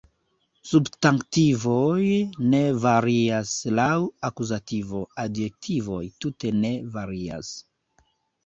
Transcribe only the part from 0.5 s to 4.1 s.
Substantivoj ne varias laŭ